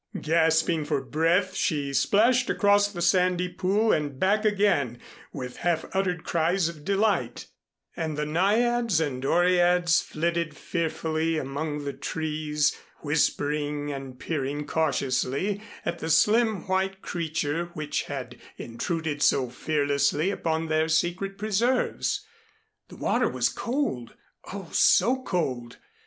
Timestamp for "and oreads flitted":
8.99-10.57